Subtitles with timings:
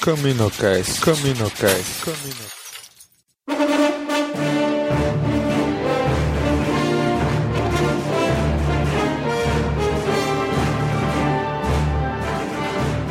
[0.00, 2.62] Camino Cast, Camino Cast, Camino.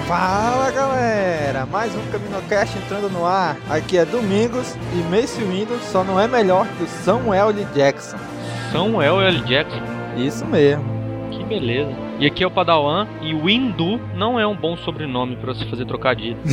[0.05, 3.55] Fala galera, mais um CaminoCast entrando no ar.
[3.69, 7.65] Aqui é Domingos e Mace Windows só não é melhor que o Samuel L.
[7.73, 8.17] Jackson.
[8.71, 9.39] Samuel L.
[9.41, 9.79] Jackson.
[10.17, 10.83] Isso mesmo.
[11.31, 11.91] Que beleza.
[12.19, 15.85] E aqui é o Padawan e Windu não é um bom sobrenome pra você fazer
[15.85, 16.37] trocadilho.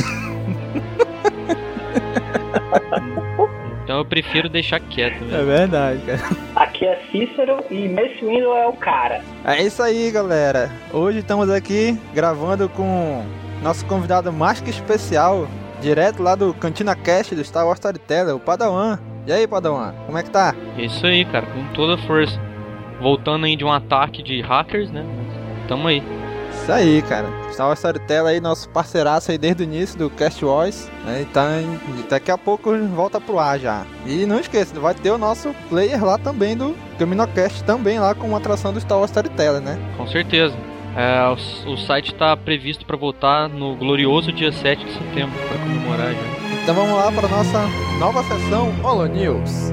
[3.83, 5.45] então eu prefiro deixar quieto É mesmo.
[5.45, 6.19] verdade, cara.
[6.55, 9.21] Aqui é Cícero e Mace Windu é o cara.
[9.45, 10.71] É isso aí, galera.
[10.93, 13.23] Hoje estamos aqui gravando com
[13.61, 15.47] nosso convidado mais que especial,
[15.81, 18.97] direto lá do Cantina Cast do Star Wars Storyteller, o Padawan.
[19.29, 20.55] E aí, Padawan, como é que tá?
[20.75, 22.35] É Isso aí, cara, com toda a força.
[22.99, 25.05] Voltando aí de um ataque de hackers, né?
[25.67, 26.01] Tamo aí.
[26.51, 27.27] Isso aí, cara.
[27.51, 30.89] Star Wars Storyteller aí, nosso parceiraço aí desde o início do Cast Wars.
[31.05, 31.27] Né?
[31.29, 31.43] Então,
[32.09, 33.85] daqui a pouco volta pro ar já.
[34.03, 38.25] E não esqueça, vai ter o nosso player lá também do CaminoCast, também lá com
[38.25, 39.77] uma atração do Star Wars Storyteller, né?
[39.95, 40.55] Com certeza.
[40.97, 41.21] É,
[41.67, 46.13] o, o site tá previsto pra voltar no glorioso dia 7 de setembro pra comemorar
[46.15, 46.38] já.
[46.63, 47.65] Então vamos lá para nossa
[47.99, 49.71] nova sessão Holo News.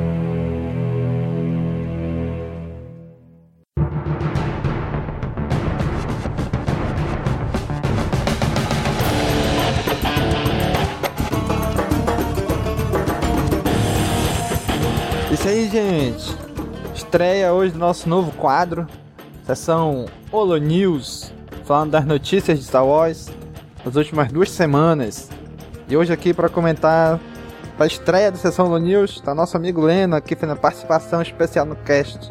[15.30, 16.36] Isso aí, gente.
[16.94, 18.86] Estreia hoje nosso novo quadro,
[19.44, 21.32] sessão Holo News,
[21.64, 23.28] falando das notícias de Star Wars
[23.84, 25.28] das últimas duas semanas.
[25.88, 27.20] E hoje aqui para comentar
[27.78, 31.76] a estreia da sessão do News, tá nosso amigo Leno aqui fazendo participação especial no
[31.76, 32.28] cast.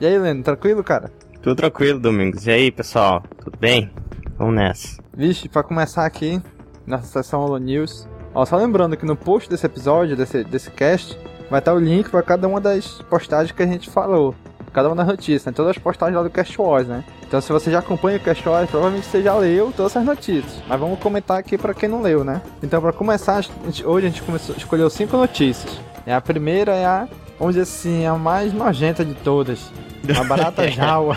[0.00, 1.10] E aí, Leno, tranquilo, cara?
[1.42, 2.46] Tudo tranquilo, Domingos.
[2.46, 3.24] E aí, pessoal?
[3.42, 3.90] Tudo bem?
[4.38, 5.02] Vamos nessa.
[5.16, 6.40] Vixe, pra começar aqui,
[6.86, 8.08] nossa sessão Holo News.
[8.32, 11.18] Ó, só lembrando que no post desse episódio, desse, desse cast,
[11.50, 14.32] vai estar o link para cada uma das postagens que a gente falou.
[14.72, 15.52] Cada uma das notícias, né?
[15.52, 17.04] Todas as postagens lá do Cast Wars, né?
[17.26, 20.62] Então se você já acompanha o Cast Wars, provavelmente você já leu todas essas notícias.
[20.66, 22.40] Mas vamos comentar aqui para quem não leu, né?
[22.62, 25.78] Então para começar, a gente- hoje a gente começou, escolheu cinco notícias.
[26.06, 27.06] E a primeira é a,
[27.38, 29.70] vamos dizer assim, a mais nojenta de todas.
[30.18, 31.16] A barata jaua.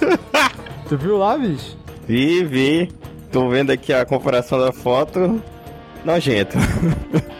[0.88, 1.76] tu viu lá, bicho?
[2.06, 2.92] Vi, vi.
[3.32, 5.40] Tô vendo aqui a comparação da foto.
[6.04, 6.56] Nojento.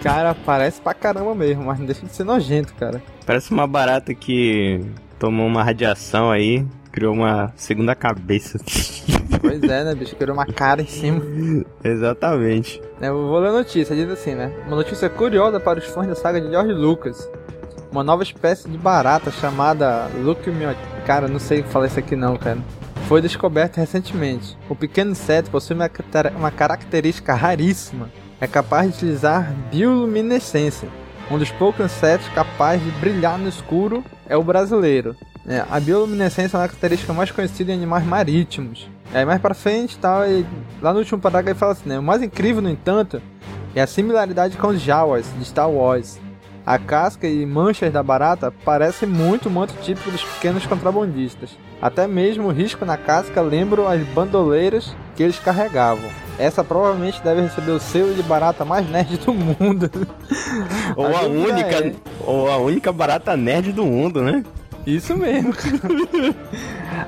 [0.03, 3.01] Cara, parece pra caramba mesmo, mas não deixa de ser nojento, cara.
[3.25, 4.85] Parece uma barata que
[5.19, 8.59] tomou uma radiação aí, criou uma segunda cabeça.
[9.41, 10.17] Pois é, né, bicho?
[10.17, 11.23] Criou uma cara em cima.
[11.85, 12.81] Exatamente.
[13.01, 14.53] Eu vou ler a notícia, diz assim, né?
[14.67, 17.29] Uma notícia curiosa para os fãs da saga de George Lucas.
[17.93, 20.75] Uma nova espécie de barata chamada Lucumio...
[21.07, 22.59] Cara, não sei falar isso aqui não, cara.
[23.07, 24.57] Foi descoberta recentemente.
[24.69, 25.89] O pequeno inseto possui uma,
[26.37, 28.11] uma característica raríssima.
[28.41, 30.89] É capaz de utilizar bioluminescência.
[31.31, 35.17] Um dos poucos insetos capazes de brilhar no escuro é o brasileiro.
[35.47, 38.89] É, a bioluminescência é uma característica mais conhecida em animais marítimos.
[39.15, 40.21] Aí mais pra frente, tal,
[40.83, 41.99] lá no último parágrafo ele fala assim, né?
[41.99, 43.23] O mais incrível, no entanto,
[43.75, 46.19] é a similaridade com os Jawas de Star Wars.
[46.67, 51.51] A casca e manchas da barata parecem muito o manto típico dos pequenos contrabandistas.
[51.81, 56.11] Até mesmo o risco na casca lembram as bandoleiras que eles carregavam.
[56.39, 59.89] Essa provavelmente deve receber o selo de barata mais nerd do mundo.
[60.95, 61.95] Ou a, única, é-
[62.27, 64.45] ou a única barata nerd do mundo, né?
[64.87, 66.35] Isso mesmo, cara.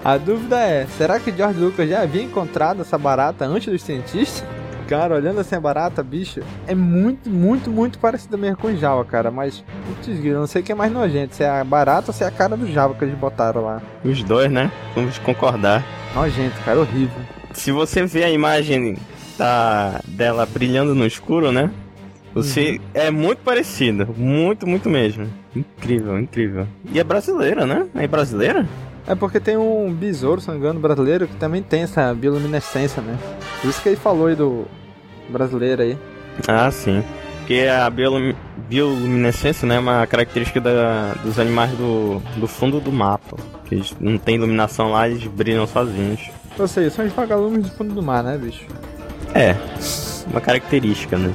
[0.05, 4.45] A dúvida é, será que George Lucas já havia encontrado essa barata antes dos cientistas?
[4.89, 9.05] Cara, olhando assim a barata, bicho, é muito, muito, muito parecida mesmo com o Java,
[9.05, 9.31] cara.
[9.31, 12.15] Mas, putz, eu não sei o que é mais nojento, se é a barata ou
[12.15, 13.83] se é a cara do Java que eles botaram lá.
[14.03, 14.73] Os dois, né?
[14.95, 15.85] Vamos concordar.
[16.15, 17.21] Nojento, cara, horrível.
[17.53, 18.97] Se você vê a imagem
[19.37, 21.71] da, dela brilhando no escuro, né?
[22.43, 24.09] Você é muito parecido.
[24.17, 25.29] Muito, muito mesmo.
[25.55, 26.67] Incrível, incrível.
[26.93, 27.87] E é brasileira, né?
[27.95, 28.67] É brasileira?
[29.07, 33.01] É porque tem um besouro, se não me engano, brasileiro que também tem essa bioluminescência,
[33.03, 33.17] né?
[33.61, 34.67] Por isso que ele falou aí do
[35.31, 35.99] brasileiro aí.
[36.47, 37.03] Ah, sim.
[37.39, 38.35] Porque a biolum-
[38.69, 43.37] bioluminescência né, é uma característica da- dos animais do, do fundo do mapa.
[43.65, 46.21] Que eles não tem iluminação lá, eles brilham sozinhos.
[46.59, 48.65] Ou seja, são os vagalumes do fundo do mar, né, bicho?
[49.35, 49.55] É,
[50.31, 51.33] uma característica, né?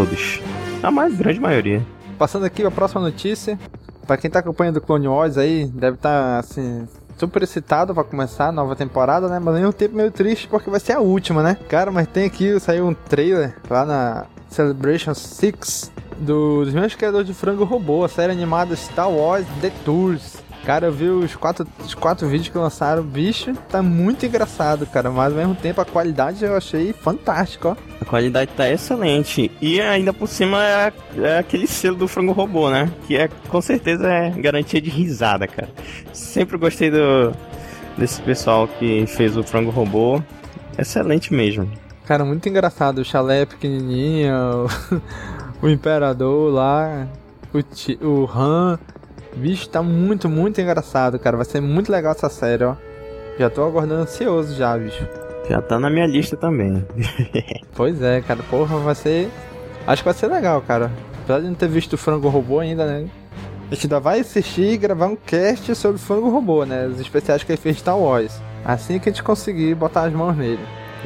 [0.00, 0.40] Todos.
[0.82, 1.82] A mais grande maioria.
[2.18, 3.58] Passando aqui pra próxima notícia.
[4.06, 6.86] Pra quem tá acompanhando Clone Wars aí, deve estar assim.
[7.16, 9.38] Super excitado pra começar a nova temporada, né?
[9.38, 11.56] Mas ao mesmo tempo meio triste porque vai ser a última, né?
[11.70, 17.26] Cara, mas tem aqui, saiu um trailer lá na Celebration 6 do- dos meus criadores
[17.26, 20.36] de Frango Robô, a série animada Star Wars The Tours.
[20.66, 25.12] Cara, eu vi os quatro, os quatro vídeos que lançaram, bicho, tá muito engraçado, cara.
[25.12, 27.76] Mas ao mesmo tempo a qualidade eu achei fantástica, ó.
[28.00, 29.48] A qualidade tá excelente.
[29.62, 32.90] E ainda por cima é, é aquele selo do frango robô, né?
[33.06, 35.68] Que é com certeza é garantia de risada, cara.
[36.12, 37.32] Sempre gostei do
[37.96, 40.20] desse pessoal que fez o frango robô.
[40.76, 41.70] Excelente mesmo.
[42.06, 42.98] Cara, muito engraçado.
[42.98, 44.66] O chalé pequenininho,
[45.62, 47.06] o, o imperador lá,
[47.54, 48.80] o, o Han.
[49.36, 51.36] Bicho, tá muito, muito engraçado, cara.
[51.36, 52.74] Vai ser muito legal essa série, ó.
[53.38, 55.06] Já tô aguardando ansioso já, bicho.
[55.48, 56.84] Já tá na minha lista também.
[57.74, 58.42] Pois é, cara.
[58.48, 59.30] Porra, vai ser...
[59.86, 60.90] Acho que vai ser legal, cara.
[61.22, 63.06] Apesar de não ter visto o Frango Robô ainda, né?
[63.70, 66.86] A gente ainda vai assistir e gravar um cast sobre o Frango Robô, né?
[66.86, 68.40] Os especiais que ele fez de Star Wars.
[68.64, 70.64] Assim que a gente conseguir botar as mãos nele.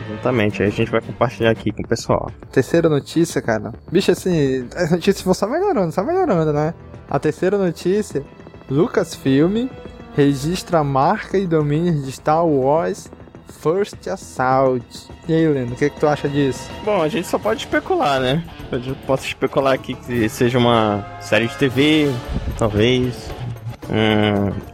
[0.08, 2.30] Exatamente, aí a gente vai compartilhar aqui com o pessoal.
[2.52, 3.72] Terceira notícia, cara.
[3.90, 6.72] Bicho, assim, as notícias vão só melhorando, só melhorando, né?
[7.10, 8.24] A terceira notícia:
[8.70, 9.68] Lucasfilm
[10.16, 13.10] registra a marca e domínios de Star Wars
[13.60, 15.08] First Assault.
[15.28, 16.70] E aí, Leno, o que, que tu acha disso?
[16.84, 18.44] Bom, a gente só pode especular, né?
[18.70, 22.10] Eu posso especular aqui que seja uma série de TV,
[22.56, 23.28] talvez.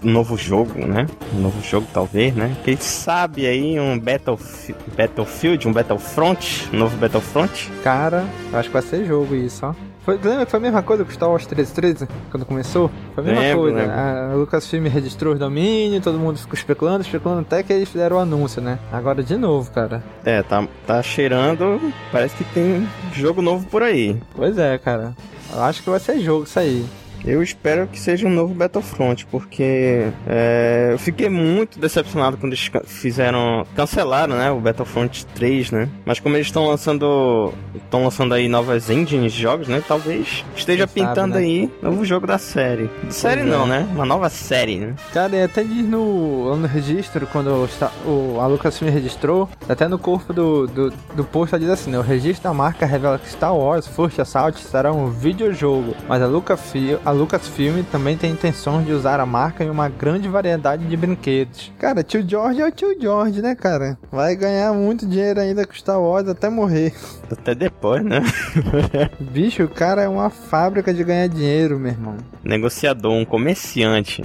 [0.03, 1.07] Um novo jogo, né?
[1.35, 2.55] Um novo jogo, talvez, né?
[2.65, 7.73] Quem sabe aí um Battlefi Battlefield, um Battlefront, um novo Battlefront.
[7.83, 9.75] Cara, eu acho que vai ser jogo isso, ó.
[10.07, 12.89] Foi, lembra que foi a mesma coisa com Star Wars 1313, quando começou?
[13.13, 13.79] Foi a mesma Lembro, coisa.
[13.79, 13.93] lembro.
[13.93, 18.21] A Lucasfilm registrou os domínios, todo mundo ficou especulando, especulando até que eles fizeram o
[18.21, 18.79] anúncio, né?
[18.93, 20.05] Agora de novo, cara.
[20.25, 21.93] É, tá, tá cheirando.
[22.13, 24.17] Parece que tem jogo novo por aí.
[24.37, 25.13] Pois é, cara.
[25.53, 26.87] Eu acho que vai ser jogo isso aí.
[27.27, 32.71] Eu espero que seja um novo Battlefront, porque é, eu fiquei muito decepcionado quando eles
[32.85, 33.67] fizeram.
[33.75, 34.51] cancelaram, né?
[34.53, 35.89] O Battlefront 3, né?
[36.05, 37.53] Mas como eles estão lançando.
[37.75, 39.83] estão lançando aí novas engines de jogos, né?
[39.87, 41.41] Talvez esteja Quem sabe, pintando né?
[41.41, 42.89] aí novo jogo da série.
[43.11, 43.45] série é.
[43.45, 43.89] não, né?
[43.93, 44.95] Uma nova série, né?
[45.13, 47.69] Cara, até diz no, no registro, quando o,
[48.09, 51.99] o, a Lucasfilm registrou, até no corpo do, do, do post diz assim, né?
[51.99, 56.27] O registro da marca revela que Star Wars First Assault será um videojogo, mas a
[56.27, 60.97] Lucasfilm, a Lucasfilm também tem intenções de usar a marca em uma grande variedade de
[60.97, 61.73] brinquedos.
[61.79, 63.99] Cara, tio George é o tio George, né, cara?
[64.11, 66.95] Vai ganhar muito dinheiro ainda com Star Wars até morrer.
[67.31, 68.23] Até depois, né?
[69.19, 72.17] Bicho, o cara é uma fábrica de ganhar dinheiro, meu irmão.
[72.45, 74.25] Negociador, um comerciante,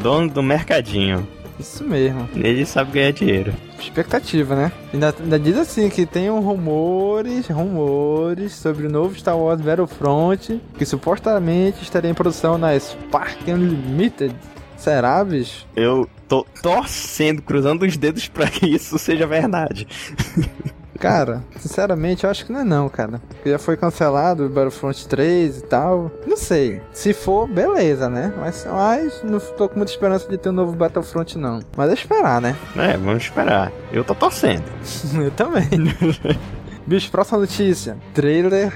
[0.00, 1.26] dono do mercadinho.
[1.58, 2.28] Isso mesmo.
[2.36, 3.54] Ele sabe ganhar dinheiro.
[3.78, 4.72] Expectativa, né?
[4.92, 10.60] Ainda, ainda diz assim que tem um rumores, rumores sobre o novo Star Wars Battlefront
[10.76, 14.34] que supostamente estaria em produção na Spark Unlimited.
[14.76, 15.66] Será, bicho?
[15.74, 19.86] Eu tô torcendo, cruzando os dedos pra que isso seja verdade.
[20.98, 23.20] Cara, sinceramente, eu acho que não é não, cara.
[23.28, 26.10] Porque já foi cancelado o Battlefront 3 e tal.
[26.26, 26.82] Não sei.
[26.92, 28.32] Se for, beleza, né?
[28.36, 31.60] Mas, mas não tô com muita esperança de ter um novo Battlefront, não.
[31.76, 32.56] Mas é esperar, né?
[32.76, 33.70] É, vamos esperar.
[33.92, 34.64] Eu tô torcendo.
[35.14, 35.68] Eu também.
[36.86, 37.96] Bicho, próxima notícia.
[38.14, 38.72] Trailer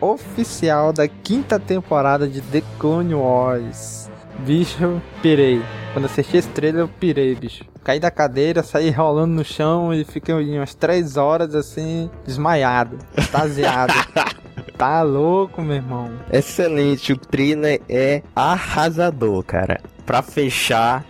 [0.00, 4.10] oficial da quinta temporada de The Clone Wars.
[4.40, 5.62] Bicho, pirei.
[5.92, 7.64] Quando assisti esse trailer, eu pirei, bicho.
[7.86, 13.94] Caí da cadeira, saí rolando no chão e fiquei umas três horas assim, desmaiado, extasiado.
[14.76, 16.10] tá louco, meu irmão.
[16.32, 19.80] Excelente, o trailer é arrasador, cara.
[20.04, 21.04] Pra fechar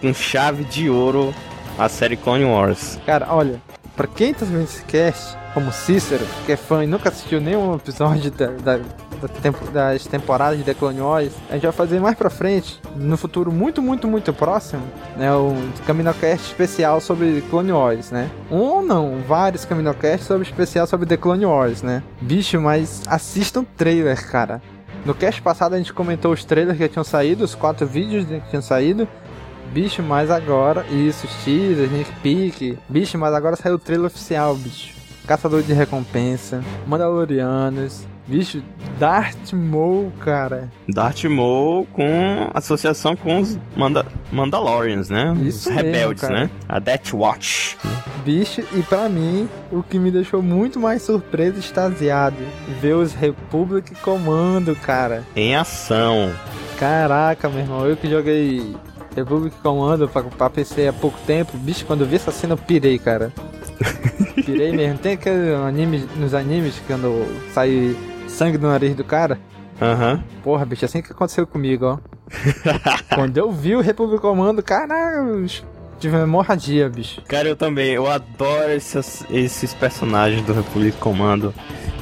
[0.00, 1.34] com chave de ouro
[1.78, 2.98] a série Clone Wars.
[3.04, 3.60] Cara, olha,
[3.94, 7.74] pra quem tá vendo esse cast, como Cícero, que é fã e nunca assistiu nenhum
[7.74, 8.76] episódio da, da,
[9.20, 10.64] da tempo- das temporadas de
[11.00, 14.82] Wars, a gente vai fazer mais pra frente, no futuro muito, muito, muito próximo,
[15.16, 18.30] né, um Caminocast especial sobre Clone Wars, né?
[18.50, 22.02] Um ou não, vários Caminocasts sobre especial sobre The Clone Wars, né?
[22.20, 24.62] Bicho, mas assistam o trailer, cara.
[25.04, 28.40] No cast passado a gente comentou os trailers que tinham saído, os quatro vídeos que
[28.50, 29.08] tinham saído.
[29.72, 30.86] Bicho, mas agora.
[30.90, 32.78] Isso, os teasers, sneak peek.
[32.88, 35.01] Bicho, mas agora saiu o trailer oficial, bicho.
[35.26, 38.06] Caçador de recompensa, Mandalorianos.
[38.26, 38.62] Bicho,
[39.00, 40.70] Darth Maul, cara.
[40.88, 45.36] Darth Maul com associação com os Manda Mandalorians, né?
[45.42, 46.48] Isso os rebeldes, né?
[46.68, 47.76] A Death Watch.
[48.24, 52.36] Bicho, e pra mim, o que me deixou muito mais surpreso e extasiado,
[52.80, 55.24] ver os Republic Commando, cara.
[55.34, 56.32] Em ação.
[56.78, 58.76] Caraca, meu irmão, eu que joguei
[59.16, 62.58] Republic Commando pra, pra PC há pouco tempo, bicho, quando eu vi essa cena eu
[62.58, 63.32] pirei, cara.
[64.34, 64.98] Pirei mesmo.
[64.98, 67.96] Tem aquele anime, nos animes, quando sai
[68.28, 69.38] sangue do nariz do cara.
[69.80, 70.22] Aham.
[70.42, 71.98] Porra, bicho, assim que aconteceu comigo, ó.
[73.14, 75.46] quando eu vi o Republic Commando, caraca, eu
[75.98, 77.20] tive uma hemorragia, bicho.
[77.22, 77.92] Cara, eu também.
[77.92, 81.54] Eu adoro esses, esses personagens do Republic Commando.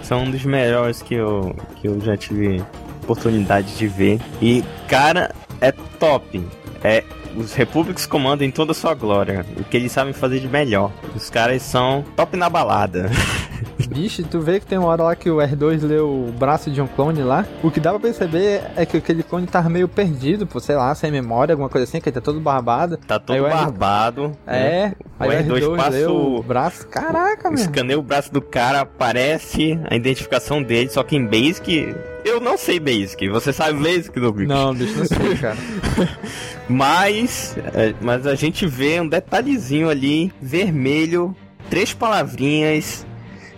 [0.02, 2.62] São um dos melhores que eu, que eu já tive
[3.02, 4.20] oportunidade de ver.
[4.40, 6.44] E, cara, é top.
[6.82, 7.04] É,
[7.36, 9.44] os Republics comandam em toda a sua glória.
[9.56, 10.92] O que eles sabem fazer de melhor.
[11.14, 13.10] Os caras são top na balada.
[13.90, 16.80] Bicho, tu vê que tem uma hora lá que o R2 lê o braço de
[16.80, 17.44] um clone lá.
[17.62, 20.94] O que dá pra perceber é que aquele clone tava meio perdido, pô, sei lá,
[20.94, 22.96] sem memória, alguma coisa assim, que ele tá todo barbado.
[22.98, 24.28] Tá todo R- barbado.
[24.46, 24.58] né?
[24.86, 26.86] É, aí o R2 R2 passa lê o- braço.
[26.88, 27.58] Caraca, meu.
[27.58, 31.94] Escaneia o braço do cara, aparece a identificação dele, só que em Basic.
[32.24, 33.28] Eu não sei Basic.
[33.28, 34.46] Você sabe Basic, Douglas?
[34.46, 35.56] Não, bicho, não sei, cara.
[36.68, 41.34] Mas, é, mas a gente vê um detalhezinho ali, vermelho,
[41.68, 43.04] três palavrinhas.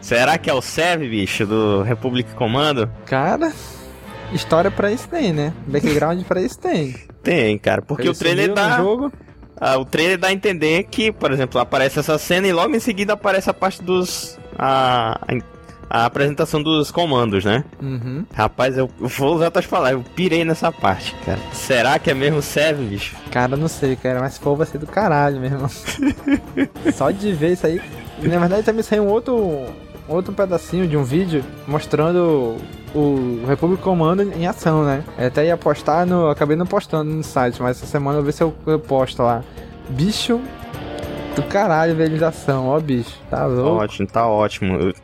[0.03, 2.91] Será que é o Serve, bicho, do Republic Commando?
[3.07, 3.53] Cara,
[4.33, 5.55] história pra isso tem, né?
[5.67, 6.95] Background pra isso tem.
[7.23, 8.77] Tem, cara, porque Ele o trailer dá.
[8.79, 9.13] jogo.
[9.57, 12.81] ah, o trailer dá a entender que, por exemplo, aparece essa cena e logo em
[12.81, 14.37] seguida aparece a parte dos.
[14.59, 15.21] a,
[15.89, 17.63] a apresentação dos comandos, né?
[17.81, 18.27] Uhum.
[18.35, 21.39] Rapaz, eu eu vou usar tuas palavras, eu pirei nessa parte, cara.
[21.53, 23.15] Será que é mesmo Serve, bicho?
[23.31, 25.71] Cara, não sei, cara, mas for vai ser do caralho, meu irmão.
[26.93, 27.81] Só de ver isso aí.
[28.21, 29.65] Na verdade também saiu um outro,
[30.13, 32.57] outro pedacinho de um vídeo mostrando
[32.95, 35.03] o Republic Commando em ação, né?
[35.19, 36.29] Eu até ia postar no.
[36.29, 39.23] Acabei não postando no site, mas essa semana eu vou ver se eu, eu posto
[39.23, 39.43] lá.
[39.89, 40.41] Bicho
[41.35, 43.19] do caralho, eles em ação, ó, bicho.
[43.31, 43.83] Tá louco.
[43.83, 44.75] Ótimo, tá ótimo.
[44.79, 44.95] Eu-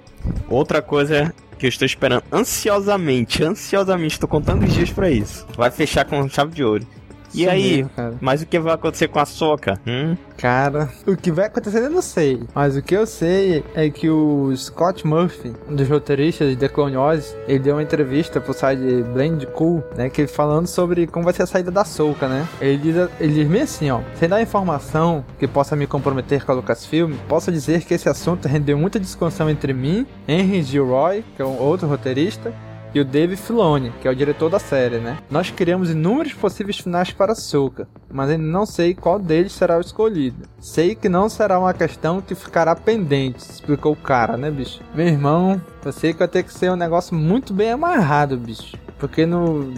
[0.50, 5.46] Outra coisa que eu estou esperando ansiosamente, ansiosamente, tô contando os dias pra isso.
[5.56, 6.86] Vai fechar com chave de ouro.
[7.34, 7.76] E Isso aí?
[7.96, 8.18] mesmo.
[8.20, 9.80] Mas o que vai acontecer com a Soca?
[9.86, 10.16] Hum?
[10.36, 12.40] Cara, o que vai acontecer eu não sei.
[12.54, 16.68] Mas o que eu sei é que o Scott Murphy, um dos roteiristas de The
[16.68, 18.80] Clone Wars, ele deu uma entrevista pro site
[19.12, 20.08] Blend Cool, né?
[20.08, 22.46] Que ele falando sobre como vai ser a saída da Soca, né?
[22.60, 24.00] Ele diz, ele diz meio assim, ó.
[24.14, 28.46] Sem dar informação que possa me comprometer com a Lucasfilm, posso dizer que esse assunto
[28.46, 32.52] rendeu muita discussão entre mim, Henry Gilroy, que é um outro roteirista,
[32.94, 35.18] e o Dave Filoni, que é o diretor da série, né?
[35.30, 39.80] Nós criamos inúmeros possíveis finais para Ahsoka, mas ainda não sei qual deles será o
[39.80, 40.48] escolhido.
[40.58, 44.80] Sei que não será uma questão que ficará pendente, explicou o cara, né, bicho?
[44.94, 48.76] Meu irmão, eu sei que vai ter que ser um negócio muito bem amarrado, bicho.
[48.98, 49.72] Porque no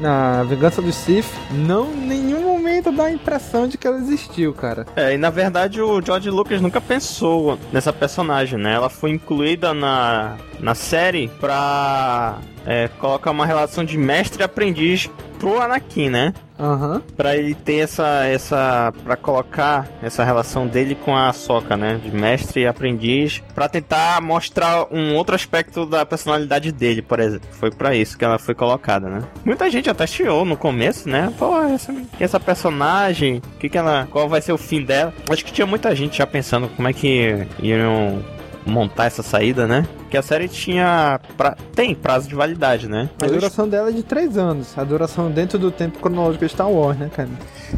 [0.00, 4.52] na Vingança do Sith, não em nenhum momento dá a impressão de que ela existiu,
[4.52, 4.86] cara.
[4.94, 8.74] É, e na verdade o George Lucas nunca pensou nessa personagem, né?
[8.74, 15.10] Ela foi incluída na, na série pra é, colocar uma relação de mestre e aprendiz
[15.38, 16.34] pro Anakin, né?
[16.58, 17.02] Aham.
[17.16, 22.14] Pra ele ter essa, essa, para colocar essa relação dele com a Soca, né, de
[22.14, 27.48] mestre e aprendiz, Pra tentar mostrar um outro aspecto da personalidade dele, por exemplo.
[27.52, 29.22] Foi pra isso que ela foi colocada, né?
[29.44, 31.32] Muita gente até chiou no começo, né?
[31.38, 35.12] Pô, essa, essa personagem, que que ela, qual vai ser o fim dela?
[35.30, 38.22] Acho que tinha muita gente já pensando como é que iriam
[38.66, 39.86] montar essa saída, né?
[40.10, 41.56] Que a série tinha pra...
[41.74, 43.08] tem prazo de validade, né?
[43.20, 44.76] A duração dela é de 3 anos.
[44.78, 47.28] A duração dentro do tempo cronológico de Star Wars, né, cara?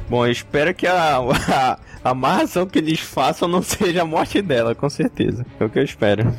[0.08, 4.40] Bom, eu espero que a, a, a amarração que eles façam não seja a morte
[4.42, 5.44] dela, com certeza.
[5.58, 6.32] É o que eu espero.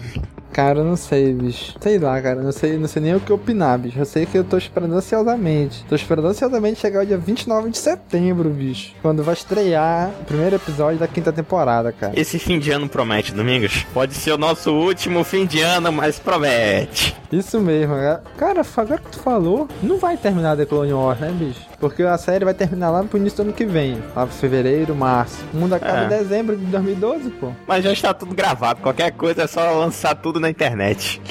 [0.51, 1.75] Cara, eu não sei, bicho.
[1.79, 2.41] Sei lá, cara.
[2.41, 3.99] Não sei, não sei nem o que opinar, bicho.
[3.99, 5.85] Eu sei que eu tô esperando ansiosamente.
[5.87, 8.93] Tô esperando ansiosamente chegar o dia 29 de setembro, bicho.
[9.01, 12.19] Quando vai estrear o primeiro episódio da quinta temporada, cara.
[12.19, 13.85] Esse fim de ano promete, Domingos?
[13.93, 17.15] Pode ser o nosso último fim de ano, mas promete.
[17.31, 18.23] Isso mesmo, cara.
[18.37, 21.61] Cara, agora que tu falou, não vai terminar The Clone Wars, né, bicho?
[21.79, 24.01] Porque a série vai terminar lá pro início do ano que vem.
[24.15, 25.37] Lá pro fevereiro, março.
[25.53, 26.05] O mundo acaba É.
[26.05, 27.51] em dezembro de 2012, pô.
[27.67, 28.81] Mas já está tudo gravado.
[28.81, 31.21] Qualquer coisa é só lançar tudo na internet.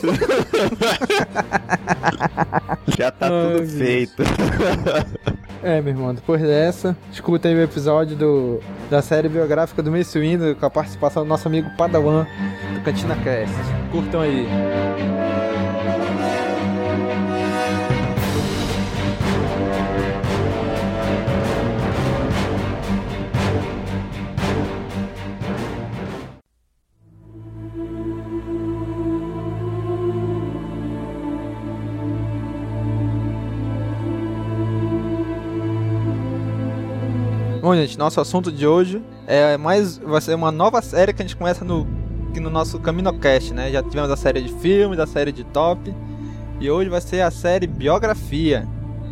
[2.96, 4.22] já tá Ai, tudo feito.
[5.62, 10.18] É, meu irmão, depois dessa, escuta aí o episódio do, da série biográfica do Mace
[10.18, 12.26] Windu com a participação do nosso amigo Padawan
[12.74, 13.54] do Cantina Cast.
[13.92, 14.48] Curtam aí.
[37.60, 41.24] Bom, gente, nosso assunto de hoje é mais vai ser uma nova série que a
[41.26, 41.86] gente começa no
[42.40, 43.70] no nosso CaminoCast, né?
[43.70, 45.94] Já tivemos a série de filmes, a série de top
[46.58, 48.66] e hoje vai ser a série biografia,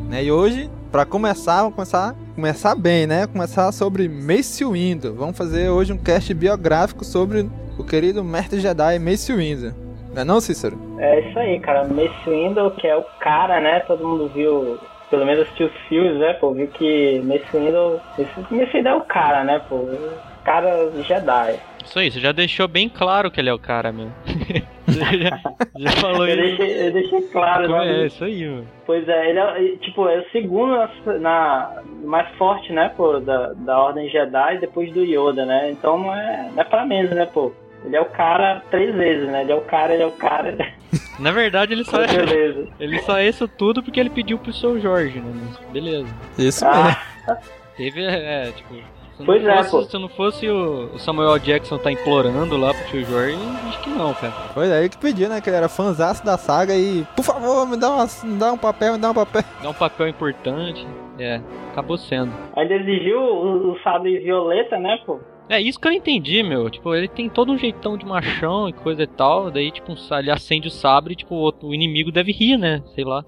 [0.08, 0.24] né?
[0.24, 3.26] E hoje, para começar, vamos começar começar bem, né?
[3.26, 5.12] Começar sobre Mace Windu.
[5.12, 9.74] Vamos fazer hoje um cast biográfico sobre o querido mestre Jedi Mace Windu.
[10.14, 10.78] Não é não, Cícero?
[10.98, 11.84] É isso aí, cara.
[11.84, 13.80] Mace Windu, que é o cara, né?
[13.80, 14.78] Todo mundo viu,
[15.10, 16.34] pelo menos assistiu os filmes, né?
[16.34, 19.60] Pô, viu que Mace Windu, esse Mace Windu é o cara, né?
[19.68, 21.58] Pô, o cara Jedi.
[21.84, 24.08] Isso aí, você já deixou bem claro que ele é o cara, meu.
[24.88, 25.40] já,
[25.76, 26.56] já falou Eu isso.
[26.58, 28.02] deixei, eu deixei claro, né?
[28.02, 28.66] É, isso aí, mano.
[28.86, 33.52] Pois é, ele é, tipo, é o segundo na, na- mais forte, né, pô, da,
[33.54, 35.70] da Ordem Jedi depois do Yoda, né?
[35.70, 37.52] Então não é, não é pra menos, né, pô?
[37.84, 39.42] Ele é o cara três vezes, né?
[39.42, 40.56] Ele é o cara, ele é o cara.
[41.18, 42.68] Na verdade, ele só, é, Beleza.
[42.78, 45.32] ele só é isso tudo porque ele pediu pro seu Jorge, né?
[45.34, 46.08] Mas Beleza.
[46.38, 46.96] Isso mesmo.
[47.28, 47.36] Ah,
[47.76, 48.74] Teve, é, tipo.
[48.74, 49.82] Se não, Pois é, fosse, pô.
[49.82, 53.36] se não fosse o Samuel Jackson tá implorando lá pro tio Jorge,
[53.68, 54.32] acho que não, cara.
[54.54, 55.40] Foi aí que pediu, né?
[55.40, 58.58] Que ele era fãzaço da saga e, por favor, me dá, uma, me dá um
[58.58, 59.42] papel, me dá um papel.
[59.60, 60.86] Dá um papel importante.
[61.18, 61.40] É,
[61.72, 62.32] acabou sendo.
[62.54, 65.18] ainda exigiu o, o sabre violeta, né, pô?
[65.48, 66.68] É isso que eu entendi, meu.
[66.68, 69.50] Tipo, ele tem todo um jeitão de machão e coisa e tal.
[69.50, 72.82] Daí, tipo, ele acende o sabre e, tipo, o outro- o inimigo deve rir, né?
[72.94, 73.24] Sei lá.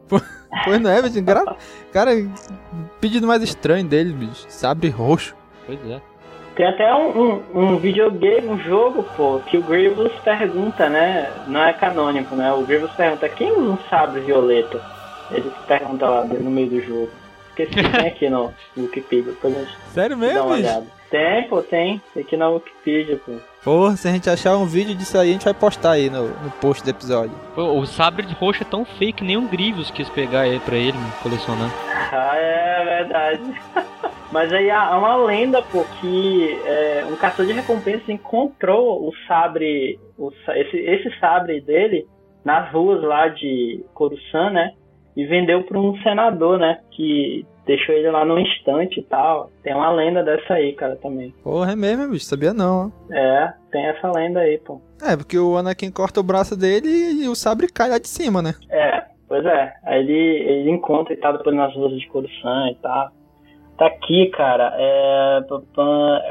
[0.65, 1.25] Pois não é, bicho.
[1.93, 2.13] Cara,
[3.01, 4.45] pedido mais estranho dele, bicho.
[4.49, 5.35] Sabre roxo.
[5.65, 6.01] Pois é.
[6.57, 11.31] Tem até um, um, um videogame, um jogo, pô, que o Grievous pergunta, né?
[11.47, 12.53] Não é canônico, né?
[12.53, 14.83] O Grievous pergunta, quem usa um sabre violeta?
[15.31, 17.09] Ele pergunta lá no meio do jogo.
[17.51, 19.33] Esqueci que tem aqui no Wikipedia,
[19.93, 20.69] Sério dá mesmo, uma bicho?
[20.69, 21.00] olhada.
[21.11, 22.01] Tem, pô, tem.
[22.15, 23.33] Tem aqui na Wikipedia, pô.
[23.65, 26.29] Porra, se a gente achar um vídeo disso aí, a gente vai postar aí no,
[26.29, 27.35] no post do episódio.
[27.55, 30.61] Pô, o sabre de roxo é tão feio que nem um Grievous quis pegar ele
[30.61, 31.71] pra ele né, colecionar.
[32.13, 33.43] Ah, é verdade.
[34.33, 39.99] Mas aí há uma lenda, pô, que é, um caçador de recompensa encontrou o sabre,
[40.19, 42.07] o esse, esse sabre dele
[42.45, 44.73] nas ruas lá de Coruscant, né?
[45.17, 46.81] E vendeu para um senador, né?
[46.91, 49.51] Que deixou ele lá num instante e tal.
[49.63, 51.33] Tem uma lenda dessa aí, cara, também.
[51.43, 52.25] Porra, é mesmo, bicho.
[52.25, 53.15] Sabia não, ó.
[53.15, 54.81] É, tem essa lenda aí, pô.
[55.01, 58.43] É, porque o Anakin corta o braço dele e o sabre cai lá de cima,
[58.43, 58.55] né?
[58.69, 59.73] É, pois é.
[59.85, 63.11] Aí ele, ele encontra e tal, depois nas ruas de Coruscant e tal.
[63.79, 65.41] Tá aqui, cara, é.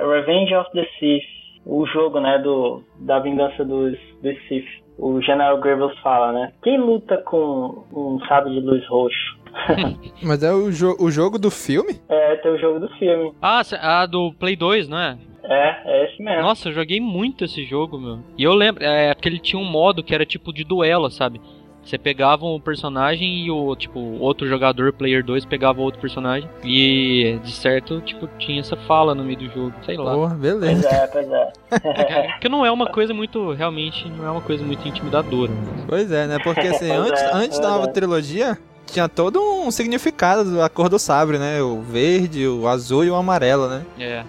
[0.05, 1.23] Revenge of the Sith.
[1.65, 4.67] O jogo, né, do, da vingança dos, dos Sith.
[4.97, 6.51] O General Grievous fala, né?
[6.61, 9.38] Quem luta com um sabre de luz roxo?
[10.21, 11.99] Mas é o, jo o jogo do filme?
[12.09, 13.33] É, tem o jogo do filme.
[13.41, 15.17] Ah, a do Play 2, não é?
[15.43, 16.41] É, é esse mesmo.
[16.41, 18.19] Nossa, eu joguei muito esse jogo, meu.
[18.37, 21.41] E eu lembro, é porque ele tinha um modo que era tipo de duelo, sabe?
[21.81, 26.47] Você pegava um personagem e o, tipo, outro jogador, player 2, pegava outro personagem.
[26.63, 29.73] E, de certo, tipo, tinha essa fala no meio do jogo.
[29.83, 30.13] Sei lá.
[30.13, 30.87] Porra, Pois beleza.
[30.87, 31.51] é, pois é.
[32.33, 35.51] Porque não é uma coisa muito, realmente, não é uma coisa muito intimidadora.
[35.51, 35.85] né?
[35.87, 36.37] Pois é, né?
[36.43, 37.93] Porque assim, Pois antes, é, antes da nova verdade.
[37.95, 38.57] trilogia,
[38.91, 41.61] tinha todo um significado da cor do sabre, né?
[41.61, 43.83] O verde, o azul e o amarelo, né?
[43.99, 44.23] É.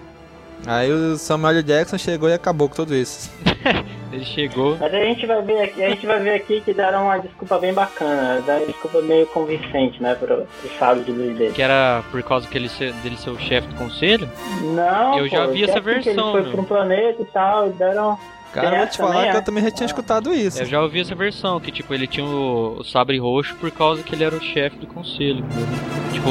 [0.67, 3.31] Aí o Samuel Jackson chegou e acabou com tudo isso.
[4.13, 4.77] Ele chegou.
[4.77, 7.57] Mas a gente vai ver aqui, a gente vai ver aqui que deram uma desculpa
[7.57, 11.53] bem bacana, deram uma desculpa meio convincente, né, pro, pro sábio de luz dele.
[11.53, 14.29] Que era por causa que ele ser, dele ser o chefe do conselho.
[14.75, 16.51] Não, Eu já pô, vi essa assim que versão, Ele foi meu.
[16.51, 18.19] pra um planeta e tal, e deram.
[18.53, 19.39] Cara, Tem eu vou te falar também, que é?
[19.39, 20.61] eu também já tinha escutado isso.
[20.61, 24.03] Eu já ouvi essa versão, que tipo, ele tinha o, o sabre roxo por causa
[24.03, 25.39] que ele era o chefe do conselho.
[25.39, 25.67] entendeu?
[26.13, 26.29] Tipo,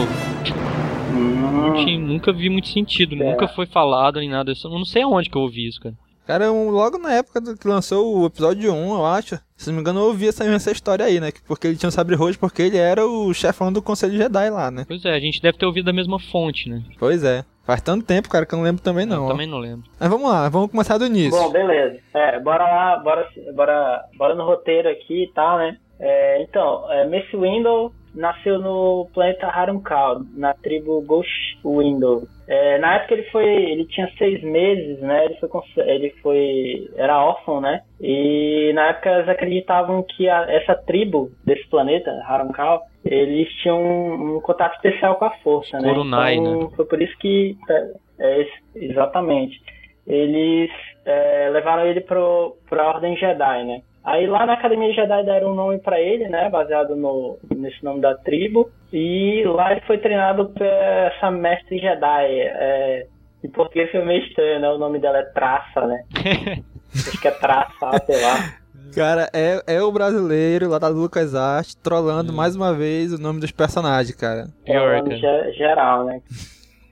[1.12, 3.30] não Hum, tinha- nunca vi muito sentido, É.
[3.30, 4.52] nunca foi falado nem nada.
[4.64, 5.94] Eu não sei aonde que eu ouvi isso, cara.
[6.26, 9.80] Cara, um- logo na época que lançou o episódio 1, eu acho, se não me
[9.80, 11.32] engano, eu ouvi essa, essa história aí, né?
[11.32, 14.48] que- Porque ele tinha um sabre roxo, porque ele era o chefão do Conselho Jedi
[14.50, 14.84] lá, né?
[14.86, 16.82] Pois é, a gente deve ter ouvido da mesma fonte, né?
[17.00, 17.44] Pois é.
[17.64, 19.16] Faz tanto tempo, cara, que eu não lembro também não.
[19.16, 19.28] eu ó.
[19.28, 19.84] também não lembro.
[19.98, 21.38] Mas vamos lá, vamos começar do início.
[21.38, 21.98] Bom, beleza.
[22.14, 25.76] É, bora lá, bora, bora, bora no roteiro aqui e tal, né?
[26.00, 31.30] É, então, é, Mace Windu nasceu no planeta Haruncal, na tribo Ghost
[31.64, 32.26] Windu.
[32.48, 35.26] É, na época ele foi, ele tinha seis meses, né?
[35.26, 35.50] Ele foi,
[35.86, 37.82] ele foi, era órfão, né?
[38.00, 44.36] E na época eles acreditavam que a- essa tribo desse planeta Haruncal, eles tinham um,
[44.36, 45.88] um contato especial com a força, né?
[45.88, 49.60] Kurunai, então, foi por isso que, é, é, exatamente
[50.06, 50.70] eles
[51.04, 53.82] é, levaram ele pro, pra Ordem Jedi, né?
[54.02, 56.48] Aí lá na Academia Jedi deram um nome pra ele, né?
[56.48, 58.70] Baseado no, nesse nome da tribo.
[58.92, 62.40] E lá ele foi treinado por essa mestre Jedi.
[62.40, 63.06] É,
[63.44, 64.68] em português foi meio estranho, né?
[64.70, 66.02] O nome dela é Traça, né?
[66.92, 68.59] Acho que é Traça, sei lá.
[68.94, 73.40] Cara, é, é o brasileiro lá da Lucas Art trollando mais uma vez o nome
[73.40, 74.48] dos personagens, cara.
[74.64, 75.44] Pior, Falando cara.
[75.46, 76.20] ge- geral, né?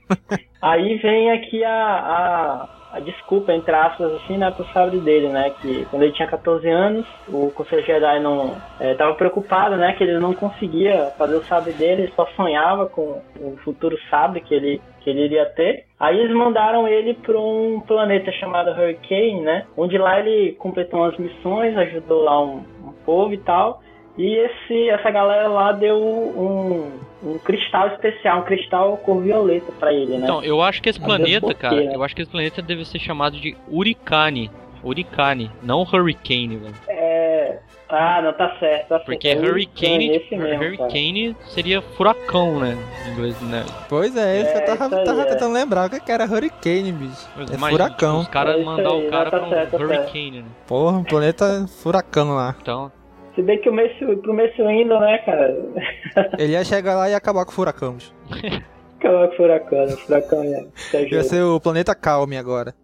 [0.62, 5.50] Aí vem aqui a, a, a desculpa, entre aspas, assim, né, pro sabre dele, né?
[5.62, 9.92] Que quando ele tinha 14 anos, o Conselho Jedi não eh, tava preocupado, né?
[9.92, 14.40] Que ele não conseguia fazer o sabre dele, ele só sonhava com o futuro sabre
[14.40, 15.84] que ele, que ele iria ter.
[15.98, 19.66] Aí eles mandaram ele para um planeta chamado Hurricane, né?
[19.76, 23.80] Onde lá ele completou umas missões, ajudou lá um, um povo e tal.
[24.16, 29.92] E esse, essa galera lá deu um, um cristal especial, um cristal cor violeta pra
[29.92, 30.24] ele, né?
[30.24, 31.94] Então, eu acho que esse planeta, cara, né?
[31.94, 34.50] eu acho que esse planeta deve ser chamado de Uricane.
[34.84, 36.74] Uricane, não Hurricane, velho.
[36.88, 39.44] É, Ah, não, tá certo, tá Porque certo.
[39.44, 40.64] É Hurricane, esse mesmo, cara.
[40.84, 42.76] Hurricane seria furacão, né?
[43.06, 43.64] Em inglês, né?
[43.88, 45.24] Pois é, isso que eu É, tava, isso aí, tava é.
[45.24, 45.86] tentando lembrar.
[45.86, 47.28] O que que era Hurricane, bicho?
[47.36, 48.20] É Imagina, furacão.
[48.20, 49.90] Os caras É isso mandar aí, o cara tá pra um certo, tá certo.
[49.92, 50.48] Hurricane, né?
[50.66, 52.54] Porra, um planeta furacão lá.
[52.60, 52.92] Então,
[53.34, 55.56] Se bem que o Messi, pro Messi Window, né, cara?
[56.38, 58.12] Ele ia chegar lá e ia acabar com o furacão, bicho.
[58.98, 59.96] Acabou com o furacão, né?
[59.96, 60.66] Furacão ia.
[60.92, 62.74] Ia ser o planeta Calme agora.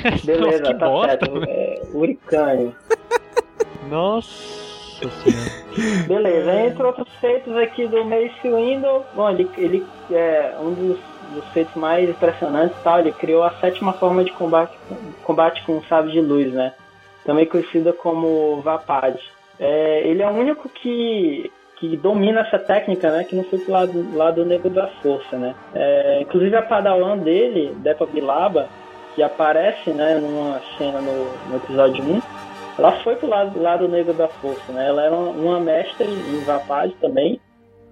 [0.24, 1.44] Beleza, Nossa, que tá bosta, certo.
[1.48, 2.74] É, Hurricane.
[3.88, 4.60] Nossa
[5.08, 6.06] senhora.
[6.06, 10.98] Beleza, entre outros feitos aqui do Mace Window, bom, ele, ele é um dos,
[11.34, 14.76] dos feitos mais impressionantes e tal, ele criou a sétima forma de combate,
[15.24, 16.74] combate com sabre de luz, né?
[17.30, 19.16] Também conhecida como Vapad.
[19.60, 23.22] É, ele é o único que, que domina essa técnica, né?
[23.22, 25.54] Que não foi pro lado, lado negro da força, né?
[25.72, 28.68] É, inclusive a padawan dele, Depa Bilaba,
[29.14, 32.20] que aparece, né, numa cena no, no episódio 1,
[32.76, 34.88] ela foi pro lado, lado negro da força, né?
[34.88, 37.40] Ela era uma, mestre em Vapad também,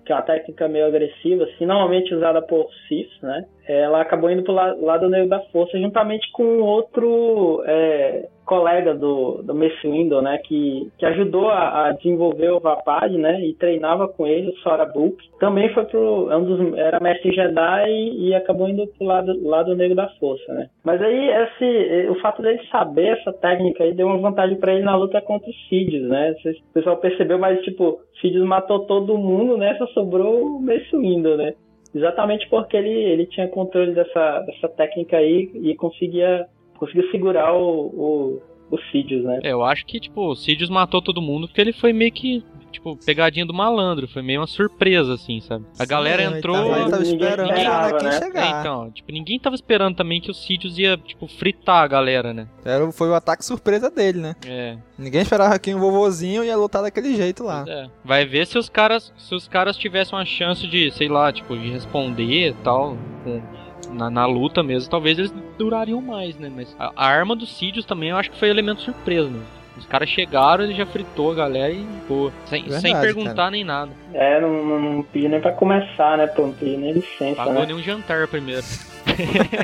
[0.05, 3.44] que é uma técnica meio agressiva, assim, normalmente usada por Sith, né?
[3.69, 9.43] Ela acabou indo pro la- lado negro da força, juntamente com outro é, colega do,
[9.43, 10.39] do Mace Windu, né?
[10.39, 13.45] Que, que ajudou a, a desenvolver o Vapad, né?
[13.45, 15.17] E treinava com ele, o Sora Book.
[15.39, 16.31] Também foi pro.
[16.31, 20.53] É um dos, era mestre Jedi e, acabou indo pro lado, lado negro da força,
[20.55, 20.69] né?
[20.83, 24.83] Mas aí, esse, o fato dele saber essa técnica aí deu uma vantagem pra ele
[24.85, 26.35] na luta contra os Sidious, né?
[26.71, 29.75] O pessoal percebeu, mas tipo, Sidious matou todo mundo, né?
[29.77, 31.53] Só sobrou o Mace Windu, né?
[31.94, 36.46] Exatamente porque ele, ele tinha controle dessa, dessa técnica aí e conseguia,
[36.79, 39.41] conseguia segurar o, o, o Sidious, né?
[39.43, 42.45] É, eu acho que, tipo, o Sidious matou todo mundo porque ele foi meio que,
[42.71, 44.07] tipo, pegadinha do malandro.
[44.09, 45.65] Foi meio uma surpresa, assim, sabe?
[45.79, 46.57] A galera Sim, entrou.
[46.77, 48.11] Ele tava Ninguém esperando esperava, o Anakin né?
[48.17, 48.61] É, chegar.
[48.61, 52.47] então, tipo, ninguém tava esperando também que o Sidious ia, tipo, fritar a galera, né?
[52.65, 54.35] Era, foi o ataque surpresa dele, né?
[54.47, 57.65] É, Ninguém esperava que um vovozinho ia lutar daquele jeito lá.
[57.65, 57.87] pois é.
[58.05, 61.57] Vai ver se os caras, se os caras tivessem uma chance de, sei lá, tipo,
[61.57, 63.41] de responder e tal, com-
[63.90, 66.51] na, na luta mesmo, talvez eles durariam mais, né?
[66.55, 69.40] Mas a, a arma dos Sidious também eu acho que foi elemento surpresa, né?
[69.77, 72.33] Os caras chegaram, ele já fritou a galera e boa.
[72.46, 73.51] Sem, Verdade, sem perguntar cara.
[73.53, 73.92] nem nada.
[74.12, 76.27] É, não, não, não pediu nem pra começar, né?
[76.27, 77.66] Pô, não pediu nem licença, Pagou né?
[77.66, 78.64] nem um jantar primeiro.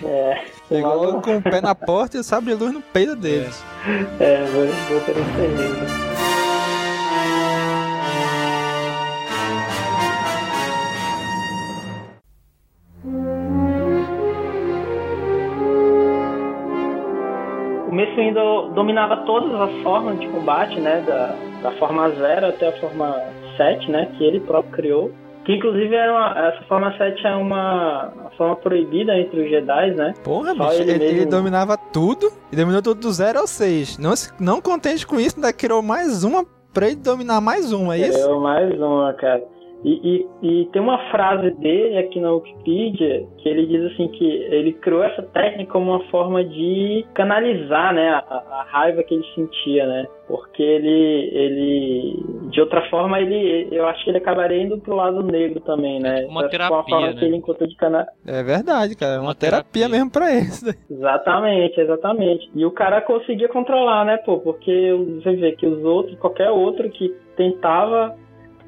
[0.04, 3.62] É, Chegou com o pé na porta e o sabre de luz no peito deles.
[4.18, 5.84] é vou, vou oferecer mesmo.
[7.42, 7.43] O
[18.06, 21.02] Mace Windu dominava todas as formas de combate, né?
[21.06, 23.20] Da, da forma 0 até a forma
[23.56, 24.08] 7, né?
[24.16, 25.10] Que ele próprio criou.
[25.44, 29.90] Que inclusive era uma- essa forma 7 é uma, uma forma proibida entre os Jedi,
[29.92, 30.14] né?
[30.24, 33.98] Porra, Só bicho, ele ele, ele dominava tudo e dominou tudo do 0 ao 6.
[33.98, 37.98] Não, não contente com isso, ainda criou mais uma pra ele dominar mais uma, é
[38.08, 38.18] isso?
[38.22, 39.42] Criou mais uma, cara.
[39.84, 44.24] E, e, e tem uma frase dele aqui na Wikipedia que ele diz assim que
[44.24, 48.18] ele criou essa técnica como uma forma de canalizar, né, a,
[48.60, 50.06] a raiva que ele sentia, né?
[50.26, 55.22] Porque ele, ele, de outra forma, ele, eu acho que ele acabaria indo pro lado
[55.22, 56.24] negro também, né?
[56.28, 57.12] uma Essa foi uma terapia, forma né?
[57.18, 59.16] que ele encontrou de cana É verdade, cara.
[59.16, 59.88] É uma, Uma terapia, terapia.
[59.88, 60.64] mesmo pra isso.
[60.90, 62.50] Exatamente, exatamente.
[62.54, 64.38] E o cara conseguia controlar, né, pô?
[64.38, 64.92] Porque
[65.22, 68.16] você vê que os outros, qualquer outro que tentava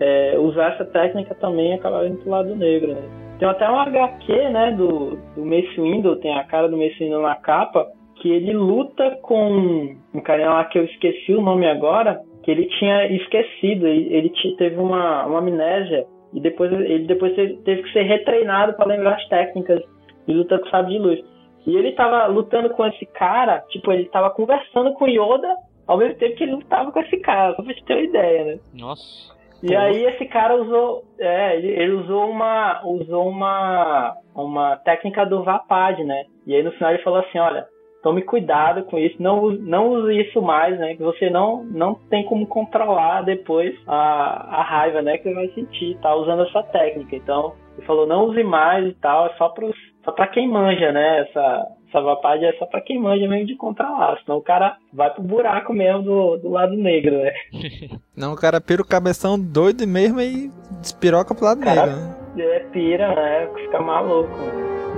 [0.01, 3.03] é, usar essa técnica também acabava indo pro lado negro, né?
[3.39, 7.21] Tem até um HQ, né, do, do Mace Windu, tem a cara do Mace Windu
[7.21, 12.21] na capa, que ele luta com um carinha lá que eu esqueci o nome agora,
[12.43, 17.83] que ele tinha esquecido, ele, ele teve uma, uma amnésia e depois ele depois teve,
[17.83, 19.83] que ser retreinado para lembrar as técnicas
[20.27, 21.21] de luta com sabre de luz.
[21.67, 25.57] E ele tava lutando com esse cara, tipo, ele tava conversando com Yoda
[25.87, 28.45] ao mesmo tempo que ele lutava com esse cara, só pra gente ter uma ideia,
[28.45, 28.59] né?
[28.75, 29.36] Nossa.
[29.63, 35.43] E aí esse cara usou, é, ele, ele usou uma, usou uma, uma técnica do
[35.43, 36.25] Vapad, né?
[36.47, 37.67] E aí no final ele falou assim, olha,
[38.03, 40.95] tome cuidado com isso, não, use- não use isso mais, né?
[40.95, 45.17] Que você não, não tem como controlar depois a, a raiva, né?
[45.19, 47.17] Que você vai sentir, tá usando essa técnica.
[47.17, 50.93] Então ele falou, não use mais e tal, é só pros, só pra quem manja,
[50.93, 51.21] né?
[51.21, 51.67] Essa,
[51.97, 55.23] essa Vapad é só pra quem manja mesmo de controlar, senão o cara vai pro
[55.23, 57.33] buraco mesmo do, do lado negro, né?
[58.15, 62.01] Não, o cara pira o cabeção doido mesmo e despiroca pro lado Cara- negro.
[62.03, 62.17] né?
[62.39, 63.49] É, pira, né?
[63.55, 64.29] Fica maluco,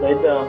[0.00, 0.48] doidão.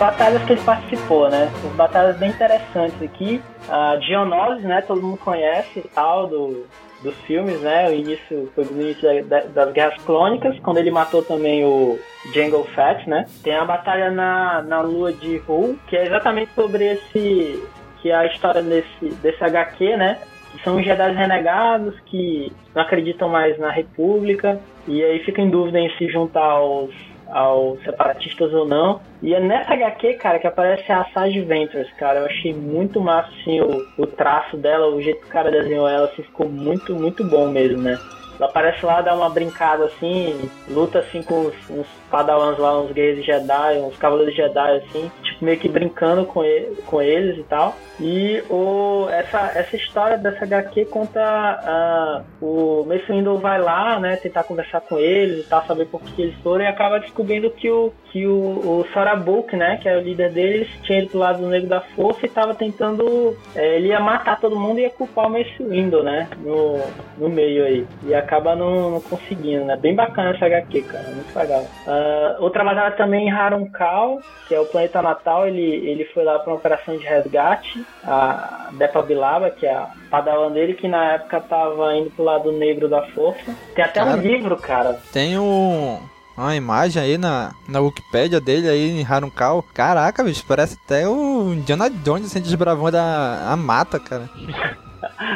[0.00, 1.52] Batalhas que ele participou, né?
[1.62, 3.40] As batalhas bem interessantes aqui.
[3.68, 4.80] A Geonosis, né?
[4.80, 6.66] Todo mundo conhece tal, do,
[7.02, 7.90] dos filmes, né?
[7.90, 11.98] O início foi no início da, da, das Guerras Clônicas, quando ele matou também o
[12.34, 13.26] Jango Fett, né?
[13.44, 17.62] Tem a batalha na, na lua de Hu, que é exatamente sobre esse
[18.00, 20.18] que é a história desse desse HQ, né?
[20.52, 24.58] Que são os Jedi renegados que não acreditam mais na República
[24.88, 26.90] e aí fica em dúvida em se juntar aos
[27.30, 29.00] aos separatistas ou não.
[29.22, 32.20] E é nessa HQ, cara, que aparece a Sage Ventress, cara.
[32.20, 35.88] Eu achei muito massa, assim, o, o traço dela, o jeito que o cara desenhou
[35.88, 37.98] ela, assim, ficou muito, muito bom mesmo, né?
[38.38, 43.24] Ela aparece lá, dá uma brincada assim, luta assim com uns padawans lá, uns guerreiros
[43.24, 47.74] Jedi, uns cavaleiros Jedi, assim, tipo, meio que brincando com, ele, com eles e tal.
[48.00, 54.16] E o, essa, essa história dessa HQ conta uh, o Mace Windu vai lá, né,
[54.16, 57.70] tentar conversar com eles e tal, saber por que eles foram, e acaba descobrindo que
[57.70, 58.32] o, que o,
[58.82, 62.24] o né, que é o líder deles, tinha ido pro lado do Negro da Força
[62.24, 63.36] e tava tentando.
[63.54, 66.80] É, ele ia matar todo mundo e ia culpar o Mace Windu, né, no,
[67.18, 67.86] no meio aí.
[68.06, 69.76] E acaba não, não conseguindo, né.
[69.76, 71.62] Bem bacana essa HQ, cara, muito legal.
[71.86, 71.99] Uh,
[72.38, 76.38] outra batalha também em Harun Kal, que é o planeta natal, ele, ele foi lá
[76.38, 81.14] pra uma operação de resgate a Depa Bilaba, que é a padawan dele, que na
[81.14, 83.54] época tava indo pro lado negro da força.
[83.74, 85.00] Tem até cara, um livro, cara.
[85.12, 85.98] Tem um,
[86.36, 89.64] uma imagem aí na, na Wikipedia dele aí em Harunkal.
[89.74, 94.28] Caraca, bicho, parece até o Indiana Jones assim, desbravando a, a mata, cara.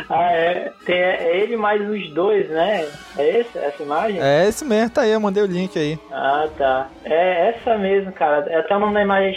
[0.08, 0.72] ah, é.
[0.86, 2.88] Tem, é ele mais os dois, né?
[3.18, 4.20] É esse, essa imagem?
[4.20, 5.98] É esse mesmo, tá aí, eu mandei o link aí.
[6.10, 6.88] Ah, tá.
[7.04, 8.46] É essa mesmo, cara.
[8.50, 9.34] É até o nome da imagem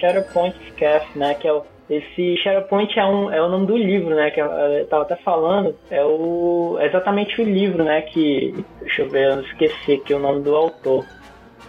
[0.00, 1.34] Shadow Point Scaff, né?
[1.34, 4.30] Que é o esse SharePoint é, um, é o nome do livro, né?
[4.30, 5.76] Que eu, eu tava até falando.
[5.90, 8.00] É, o, é exatamente o livro, né?
[8.02, 8.64] Que.
[8.80, 11.04] Deixa eu ver, eu esqueci aqui o nome do autor.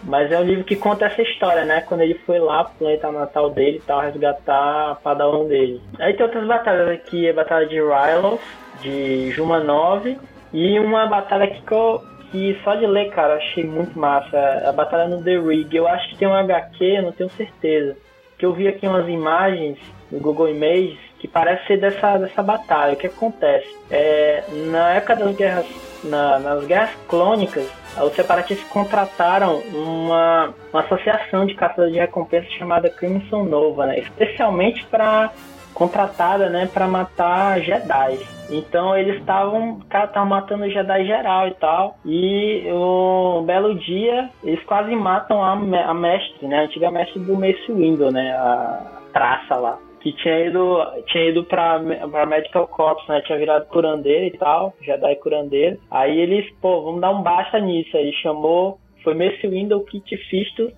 [0.06, 1.80] Mas é um livro que conta essa história, né?
[1.80, 5.80] Quando ele foi lá pro planeta natal dele e tal, resgatar a padawan dele.
[5.98, 8.40] Aí tem outras batalhas aqui, a batalha de Ryloth,
[8.80, 10.16] de Juma 9,
[10.52, 14.38] e uma batalha que eu, que só de ler, cara, achei muito massa.
[14.64, 15.74] A batalha no The Rig.
[15.74, 17.96] Eu acho que tem um HQ, eu não tenho certeza.
[18.38, 19.78] Que eu vi aqui umas imagens
[20.10, 22.92] no Google Images que parece ser dessa, dessa batalha.
[22.92, 23.66] O que acontece?
[23.90, 25.66] É, na época das guerras,
[26.04, 27.66] na, nas guerras clônicas,
[28.00, 33.98] os separatistas contrataram uma, uma associação de caçadores de recompensa chamada Crimson Nova, né?
[33.98, 35.32] especialmente para
[35.76, 38.18] contratada, né, para matar Jedi.
[38.50, 41.98] Então eles estavam, cara, estavam matando Jedi geral e tal.
[42.04, 47.34] E um belo dia eles quase matam a, a mestre, né, a antiga mestre do
[47.34, 53.02] Mace Windu, né, a traça lá que tinha ido, tinha ido pra, pra Medical Corps,
[53.08, 53.20] né?
[53.22, 55.80] Tinha virado curandeiro e tal, Jedi curandeiro.
[55.90, 57.96] Aí eles, pô, vamos dar um basta nisso.
[57.96, 60.72] Aí chamou foi Mace Window, Kit Fisto,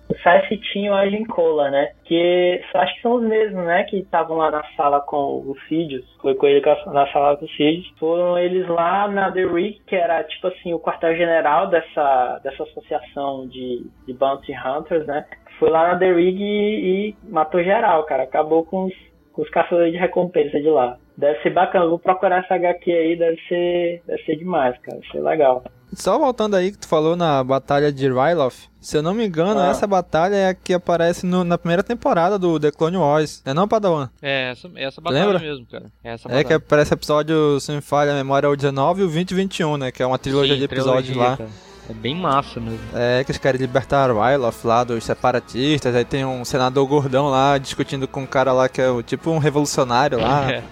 [0.47, 1.93] Fitinho e Agencola, né?
[2.05, 3.85] Que acho que são os mesmos, né?
[3.85, 6.05] Que estavam lá na sala com os Sidious.
[6.21, 6.63] Foi com ele
[6.93, 7.89] na sala com os Sidious.
[7.97, 13.47] Foram eles lá na The Rig, que era tipo assim o quartel-general dessa, dessa associação
[13.47, 15.25] de, de Bounty Hunters, né?
[15.57, 18.23] Foi lá na The Rig e, e matou geral, cara.
[18.23, 19.09] Acabou com os
[19.41, 20.97] os caçadores de recompensa de lá.
[21.19, 25.11] Deve ser bacana, vou procurar essa HQ aí, deve ser, deve ser demais, cara, deve
[25.11, 25.61] ser legal.
[25.91, 29.59] Só voltando aí que tu falou na batalha de Ryloth, se eu não me engano,
[29.59, 29.67] ah.
[29.67, 33.43] essa batalha é a que aparece no, na primeira temporada do The Clone Wars.
[33.45, 34.09] É não, Padawan?
[34.21, 35.39] É, essa, essa batalha Lembra?
[35.39, 35.87] mesmo, cara.
[36.01, 39.03] É, essa é que aparece episódio, se me falha a memória, é o 19 e
[39.03, 39.91] o 20 e 21, né?
[39.91, 41.37] Que é uma trilogia Sim, de episódios trilogia, lá.
[41.37, 41.49] Cara.
[41.89, 42.79] É bem massa mesmo.
[42.93, 45.93] É, que eles querem libertar Ryloth lá dos separatistas.
[45.95, 49.31] Aí tem um senador gordão lá discutindo com um cara lá que é o, tipo
[49.31, 50.47] um revolucionário lá.
[50.49, 50.63] É.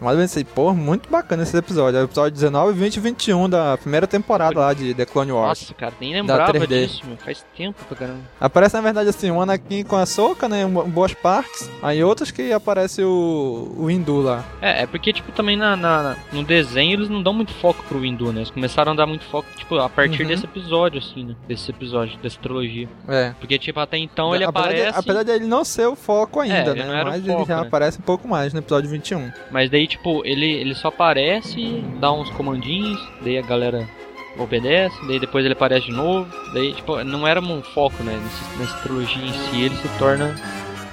[0.00, 1.98] Mas eu pensei, pô, muito bacana esse episódio.
[1.98, 5.60] É o episódio 19, 20 e 21 da primeira temporada lá de The Clone Wars.
[5.60, 7.16] Nossa, cara, nem lembrava disso, meu.
[7.16, 8.20] Faz tempo pra caramba.
[8.40, 11.68] Aparece, na verdade, assim, um Anakin com a Soca, né, em boas partes.
[11.82, 14.44] Aí outras que aparece o, o Hindu lá.
[14.60, 18.04] É, é porque, tipo, também na, na, no desenho eles não dão muito foco pro
[18.04, 18.40] Hindu, né?
[18.40, 20.28] Eles começaram a dar muito foco, tipo, a partir uhum.
[20.28, 21.34] desse episódio, assim, né?
[21.48, 22.88] Desse episódio, dessa trilogia.
[23.08, 23.34] É.
[23.40, 24.92] Porque, tipo, até então ele apesar aparece...
[24.92, 27.04] De, apesar dele não ser o foco ainda, é, né?
[27.04, 27.66] Mas foco, ele já né?
[27.66, 29.32] aparece um pouco mais no episódio 21.
[29.50, 33.88] Mas daí, tipo, ele ele só aparece, dá uns comandinhos, daí a galera
[34.38, 38.58] obedece, daí depois ele aparece de novo, daí tipo, não era um foco, né, nessa,
[38.58, 40.34] nessa trilogia em si, ele se torna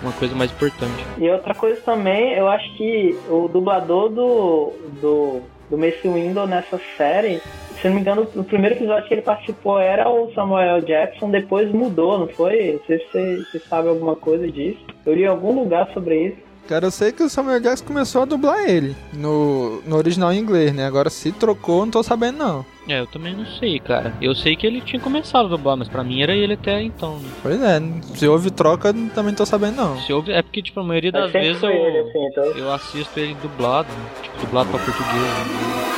[0.02, 1.06] uma coisa mais importante.
[1.18, 6.80] E outra coisa também, eu acho que o dublador do, do, do Mace Window nessa
[6.98, 7.42] série,
[7.80, 11.72] se não me engano, o primeiro episódio que ele participou era o Samuel Jackson, depois
[11.72, 12.74] mudou, não foi?
[12.74, 14.80] Não sei se você, você sabe alguma coisa disso.
[15.06, 16.38] Eu li em algum lugar sobre isso.
[16.68, 20.40] Cara, eu sei que o Samuel Jackson começou a dublar ele no, no original em
[20.40, 20.86] inglês, né?
[20.86, 22.66] Agora se trocou, não tô sabendo não.
[22.88, 24.14] É, eu também não sei, cara.
[24.22, 27.18] Eu sei que ele tinha começado a dublar, mas pra mim era ele até então.
[27.20, 27.30] Né?
[27.42, 27.82] Pois é,
[28.16, 30.02] se houve troca, também não tô sabendo não.
[30.02, 32.44] Se houve, é porque, tipo, a maioria das vezes eu, ele, assim, então...
[32.44, 34.10] eu assisto ele dublado, né?
[34.24, 35.14] tipo, dublado pra português.
[35.14, 35.95] Né?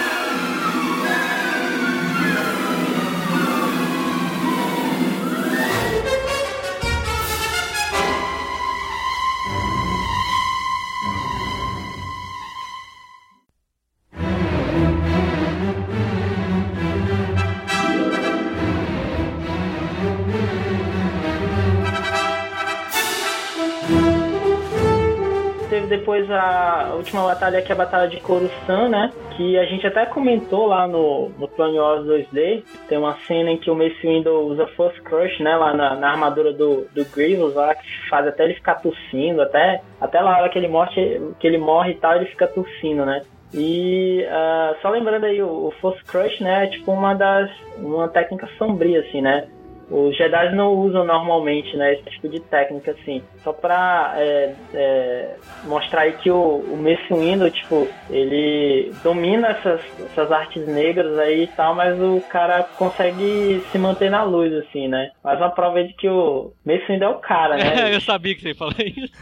[26.29, 29.11] A última batalha que é a batalha de Coruscant, né?
[29.35, 32.63] Que a gente até comentou lá no, no Clone Wars 2D.
[32.87, 35.55] Tem uma cena em que o Mace Windu usa Force Crush, né?
[35.55, 39.41] Lá na, na armadura do, do Grievous, lá, que faz até ele ficar tossindo.
[39.41, 43.05] Até, até lá hora que ele, morre, que ele morre e tal, ele fica tossindo,
[43.05, 43.21] né?
[43.53, 46.65] E uh, só lembrando aí, o, o Force Crush, né?
[46.65, 47.49] É tipo uma das...
[47.77, 49.47] Uma técnica sombria, assim, né?
[49.89, 53.21] Os Jedi não usam normalmente, né, esse tipo de técnica, assim.
[53.43, 59.81] Só pra é, é, mostrar aí que o, o Mace Windu, tipo, ele domina essas,
[60.11, 64.87] essas artes negras aí e tal, mas o cara consegue se manter na luz, assim,
[64.87, 65.11] né.
[65.23, 67.89] Mais uma prova de que o Mace Windu é o cara, né.
[67.89, 69.13] É, eu sabia que você ia falar isso.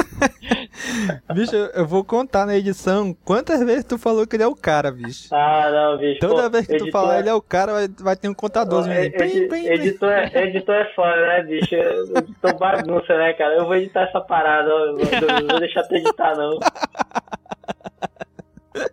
[1.34, 4.90] bicho, eu vou contar na edição quantas vezes tu falou que ele é o cara,
[4.90, 5.28] bicho.
[5.34, 6.20] Ah, não, bicho.
[6.20, 8.88] Toda pô, vez que tu falar ele é o cara, vai, vai ter um contador.
[8.90, 11.74] Ed, ed, editor, é, editor é foda, né, bicho?
[11.74, 13.54] Editor bagunça, né, cara?
[13.56, 16.58] Eu vou editar essa parada, ó, não vou deixar tu editar, não.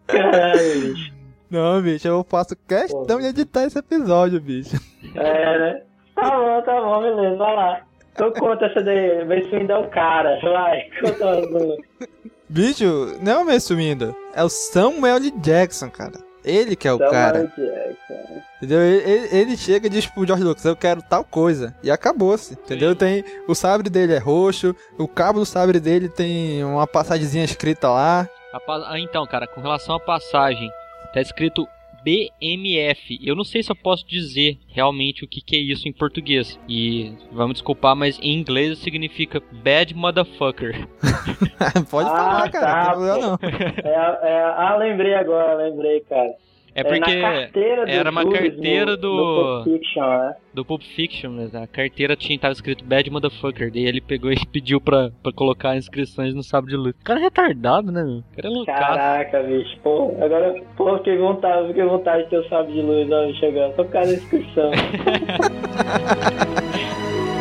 [0.07, 1.13] Caralho, bicho.
[1.49, 3.19] Não, bicho, eu faço questão pô.
[3.19, 4.75] de editar esse episódio, bicho.
[5.15, 5.81] É, né?
[6.15, 7.81] Tá bom, tá bom, beleza, vai lá.
[8.13, 9.21] Então conta essa daí,
[9.51, 10.39] ainda é o cara.
[10.41, 12.07] Vai, conta.
[12.47, 15.31] Bicho, não é o Windu, é o Samuel L.
[15.31, 16.19] Jackson, cara.
[16.45, 17.39] Ele que é o Samuel cara.
[17.57, 18.43] Jackson.
[18.57, 18.79] Entendeu?
[18.79, 21.75] Ele, ele, chega e diz pro George Lucas, eu quero tal coisa.
[21.81, 22.53] E acabou-se.
[22.53, 22.95] Entendeu?
[22.95, 23.23] Tem.
[23.47, 28.29] O sabre dele é roxo, o cabo do sabre dele tem uma passagemzinha escrita lá.
[28.53, 30.69] Ah, então, cara, com relação à passagem,
[31.13, 31.67] tá escrito
[32.03, 33.19] BMF.
[33.21, 36.59] Eu não sei se eu posso dizer realmente o que, que é isso em português.
[36.67, 40.87] E vamos desculpar, mas em inglês significa Bad Motherfucker.
[41.89, 42.85] Pode ah, falar, cara.
[42.85, 43.39] Tá, não, não.
[43.41, 46.33] É, é, ah, lembrei agora, lembrei, cara.
[46.75, 47.49] É, é porque é
[47.87, 49.15] era uma carteira do.
[49.15, 50.35] Do Pulp Fiction, né?
[50.53, 53.71] Do Pulp Fiction, mas a carteira tinha tava escrito Bad Motherfucker.
[53.71, 56.95] Daí ele pegou e pediu pra, pra colocar inscrições no sábado de luz.
[56.99, 58.17] O cara é retardado, né, meu?
[58.17, 58.81] O cara é loucaço.
[58.81, 59.77] Caraca, bicho.
[59.83, 63.75] Pô, agora, pô, fiquei vontade, fiquei vontade de ter o sábado de luz ó, chegando.
[63.75, 64.71] Só por causa da inscrição.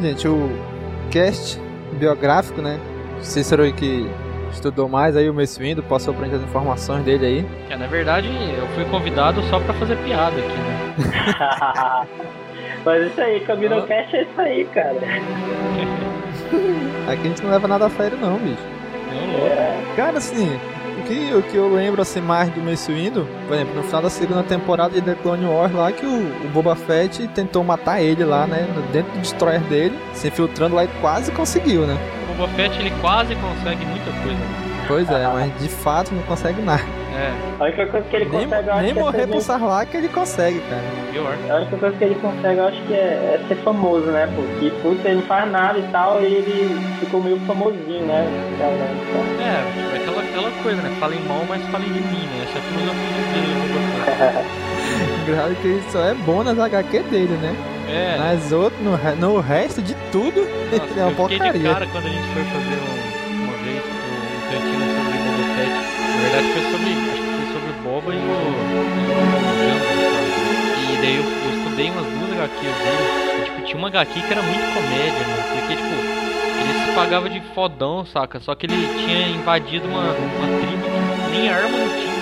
[0.00, 0.48] Gente, o
[1.10, 1.60] cast
[1.98, 2.78] biográfico, né?
[3.20, 4.08] Cícero aí que
[4.52, 7.46] estudou mais aí o Mace Windu, passou pra gente as informações dele aí.
[7.70, 12.06] É, na verdade, eu fui convidado só pra fazer piada aqui, né?
[12.84, 14.96] Mas isso aí, Camino Cast é isso aí, cara.
[17.08, 18.62] Aqui a gente não leva nada a sério não, bicho.
[19.10, 19.82] Não, é.
[19.96, 20.58] Cara, assim,
[21.02, 24.10] que, o que eu lembro assim mais do Mace Windu, por exemplo, no final da
[24.10, 28.24] segunda temporada de The Clone Wars lá que o, o Boba Fett tentou matar ele
[28.24, 31.96] lá, né, dentro do destroyer dele, se infiltrando lá e quase conseguiu, né?
[32.30, 34.68] O Boba Fett ele quase consegue muita coisa.
[34.88, 36.82] Pois é, mas de fato não consegue nada.
[37.14, 37.32] É.
[37.58, 40.82] A única coisa que ele nem, consegue, Nem é morrer pro Sarlacc ele consegue, cara.
[41.10, 41.36] Pior.
[41.50, 44.28] A única coisa que ele consegue, eu acho que é, é, ser famoso, né?
[44.34, 48.24] Porque, putz, ele não faz nada e tal, e ele ficou meio famosinho, né?
[48.60, 49.97] É, é
[50.38, 50.96] aquela, coisa, né?
[51.00, 52.46] Falem mal, mas falem de mim, né?
[52.48, 53.58] Essa é filosofia dele.
[55.22, 57.56] Engraçado que ele só é bom nas HQ dele, né?
[57.88, 58.16] É.
[58.18, 60.40] Mas outro, no, no resto de tudo,
[60.72, 61.52] Nossa, é uma eu porcaria.
[61.52, 65.74] de cara quando a gente foi fazer um, uma vez um cantinho sobre Boba Fett.
[66.14, 66.90] Na verdade foi sobre.
[66.92, 68.20] Acho que foi sobre o Boba e o.
[70.78, 73.04] E, daí eu, eu estudei umas duas HQs dele.
[73.38, 75.42] E, tipo, tinha uma HQ que era muito comédia, mano.
[75.60, 76.27] Porque, tipo,
[76.98, 78.40] pagava de fodão, saca?
[78.40, 80.82] Só que ele tinha invadido uma, uma tribo
[81.24, 82.18] que nem arma não tinha,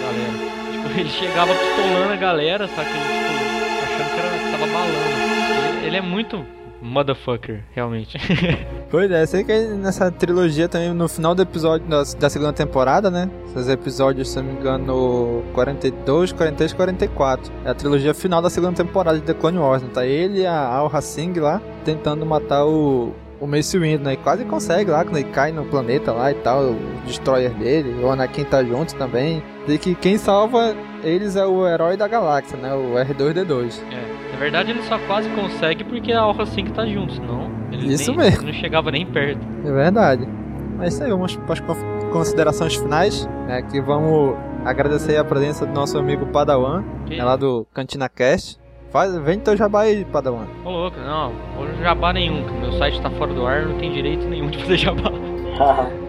[0.00, 0.72] galera.
[0.72, 2.88] Tipo, ele chegava pistolando a galera, saca?
[2.88, 5.80] Ele, tipo, achando que era, tava balando.
[5.80, 6.46] Ele, ele é muito
[6.80, 8.16] motherfucker, realmente.
[8.90, 13.10] pois é, sei que nessa trilogia também, no final do episódio da, da segunda temporada,
[13.10, 13.30] né?
[13.48, 17.52] Esses episódios, se não me engano, 42, 43 44.
[17.66, 19.90] É a trilogia final da segunda temporada de The Clone Wars, né?
[19.92, 24.16] Tá ele e a Al Hasing lá tentando matar o, o Mace Windu, né?
[24.16, 26.76] Quase consegue lá, quando ele cai no planeta lá e tal, o
[27.06, 29.42] destroyer dele, o Anakin tá junto também.
[29.68, 32.72] E que quem salva eles é o herói da galáxia, né?
[32.74, 33.80] O R2D2.
[33.90, 37.92] É, na verdade ele só quase consegue porque a Alpha 5 tá junto, senão ele
[37.92, 38.46] Isso nem, mesmo.
[38.46, 39.40] não chegava nem perto.
[39.64, 40.28] É verdade.
[40.76, 43.62] Mas isso aí, vamos para as considerações finais, né?
[43.62, 48.58] Que vamos agradecer a presença do nosso amigo Padawan, Que né, lá do Cantina Cast.
[48.94, 50.46] Faz, vem teu jabá aí, Padawan.
[50.64, 53.90] Ô louco, não, vou jabá nenhum, que meu site tá fora do ar, não tem
[53.92, 55.10] direito nenhum de fazer jabá.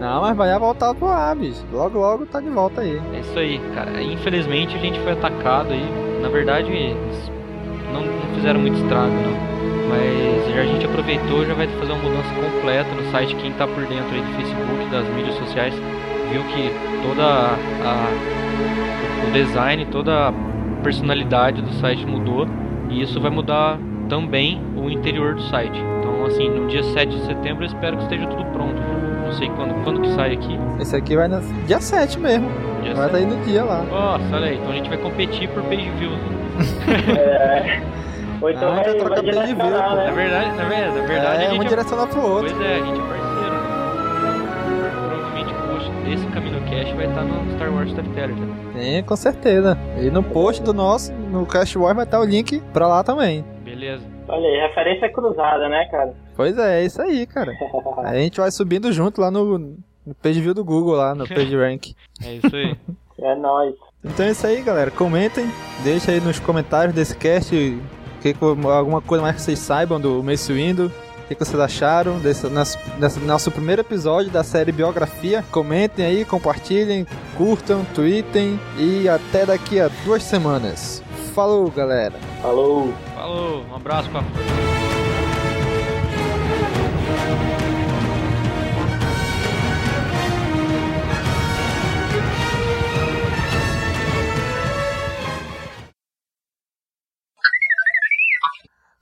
[0.00, 1.64] Não, mas vai voltar pro ar, bicho.
[1.72, 3.00] Logo, logo tá de volta aí.
[3.14, 4.02] É isso aí, cara.
[4.02, 5.84] Infelizmente a gente foi atacado aí.
[6.20, 7.30] Na verdade, eles
[7.92, 9.88] não, não fizeram muito estrago, não.
[9.88, 13.36] Mas já a gente aproveitou, já vai fazer uma mudança completa no site.
[13.36, 15.74] Quem tá por dentro aí do Facebook, das mídias sociais,
[16.32, 16.70] viu que
[17.06, 20.32] toda a, a- o design, toda a
[20.82, 22.48] personalidade do site mudou.
[22.90, 23.78] E isso vai mudar
[24.08, 25.78] também o interior do site.
[25.98, 28.80] Então, assim, no dia 7 de setembro eu espero que esteja tudo pronto.
[29.24, 30.56] Não sei quando, quando que sai aqui.
[30.80, 32.48] Esse aqui vai no dia 7 mesmo.
[32.82, 33.12] Dia Vai 7.
[33.12, 33.82] daí no dia lá.
[33.82, 36.12] Nossa, olha aí, então a gente vai competir por page views.
[36.12, 37.12] né?
[37.18, 37.82] É.
[38.40, 39.64] Ou então Ah, vai, direcionar, view, pô.
[39.70, 40.12] Na né?
[40.12, 41.68] verdade, na verdade, na verdade é, a um gente é...
[41.68, 42.54] direciona pro outro.
[42.54, 44.92] Pois é, a gente é parceiro, né?
[45.08, 46.26] Provavelmente o post desse
[46.76, 48.36] CaminoCast vai estar no Star Wars Storyteller.
[48.36, 48.78] Tá?
[48.80, 49.78] Sim, com certeza.
[50.00, 53.44] E no post do nosso, no Cast War, vai estar o link pra lá também.
[53.64, 54.04] Beleza.
[54.28, 56.12] Olha aí, referência cruzada, né, cara?
[56.36, 57.52] Pois é, é isso aí, cara.
[58.04, 61.54] A gente vai subindo junto lá no, no page view do Google, lá no page
[61.56, 61.92] rank.
[62.24, 62.76] É isso aí.
[63.18, 63.74] É nóis.
[64.04, 64.90] Então é isso aí, galera.
[64.90, 65.46] Comentem,
[65.82, 67.50] deixa aí nos comentários desse cast
[68.20, 70.92] que- alguma coisa mais que vocês saibam do Mace Windu.
[71.26, 75.44] O que, que vocês acharam desse nosso, desse nosso primeiro episódio da série Biografia?
[75.50, 77.04] Comentem aí, compartilhem,
[77.36, 81.02] curtam, tweetem e até daqui a duas semanas.
[81.34, 82.14] Falou, galera!
[82.40, 82.94] Falou.
[83.12, 84.22] Falou, um abraço pra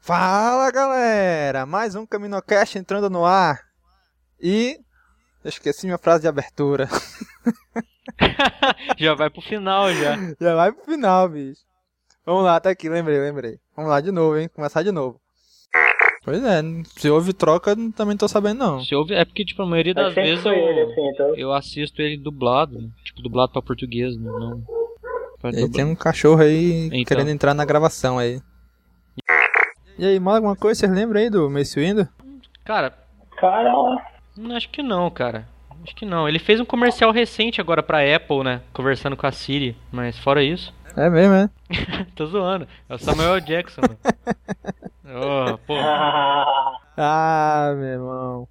[0.01, 0.93] Fala, galera!
[1.67, 3.61] Mais um CaminoCast entrando no ar.
[4.41, 4.79] E...
[5.45, 6.89] Eu esqueci minha frase de abertura.
[8.97, 10.17] Já vai pro final já.
[10.41, 11.61] Já vai pro final, bicho.
[12.25, 13.59] Vamos lá, tá aqui, lembrei, lembrei.
[13.77, 14.49] Vamos lá de novo, hein?
[14.49, 15.21] Começar de novo.
[16.25, 16.62] Pois é,
[16.97, 18.83] se houve troca, também tô sabendo não.
[18.83, 21.37] Se ouve, é porque, tipo, a maioria das vezes ele, eu, assim, então.
[21.37, 22.81] eu assisto ele dublado.
[22.81, 22.89] né?
[23.05, 24.31] Tipo, dublado pra português, né?
[24.31, 24.62] não.
[25.45, 25.73] E dublado.
[25.73, 27.05] tem um cachorro aí Então.
[27.05, 28.41] querendo entrar na gravação aí.
[29.99, 30.80] E aí, mais alguma coisa?
[30.80, 32.09] Vocês lembram aí do Mace Windu?
[32.64, 32.92] Cara,
[33.36, 33.72] Cara,
[34.36, 35.47] Hum, Acho que não, cara.
[35.84, 36.28] Acho que não.
[36.28, 38.62] Ele fez um comercial recente agora pra Apple, né?
[38.72, 39.76] Conversando com a Siri.
[39.92, 41.51] Mas fora isso, É mesmo, é?
[42.16, 42.66] tô zoando.
[42.88, 43.82] É o Samuel Jackson.
[45.05, 45.74] Oh, pô.
[46.97, 48.49] Ah, meu irmão.